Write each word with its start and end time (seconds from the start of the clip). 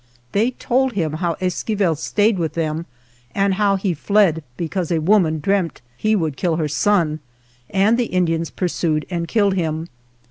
They 0.31 0.49
told 0.49 0.93
him 0.93 1.13
how 1.21 1.35
Esquivel 1.39 1.95
stayed 1.95 2.39
with 2.39 2.53
them 2.55 2.87
and 3.35 3.53
how 3.53 3.75
he 3.75 3.93
fled 3.93 4.43
because 4.57 4.91
a 4.91 4.97
woman 4.99 5.39
dreamt 5.39 5.81
he 5.95 6.15
would 6.15 6.37
kill 6.37 6.55
her 6.55 6.67
son, 6.67 7.19
and 7.69 7.99
the 7.99 8.05
Indians 8.05 8.49
pursued 8.49 9.05
and 9.11 9.27
killed 9.27 9.53
him. 9.53 9.89